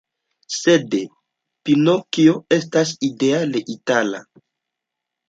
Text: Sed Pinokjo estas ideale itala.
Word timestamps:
Sed 0.53 0.93
Pinokjo 1.69 2.33
estas 2.57 2.95
ideale 3.09 3.63
itala. 3.75 4.23